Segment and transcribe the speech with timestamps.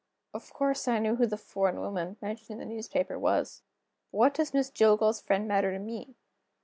[0.33, 3.61] Of course I knew who the foreign woman, mentioned in the newspaper, was.
[4.11, 6.15] But what does Miss Jillgall's friend matter to me?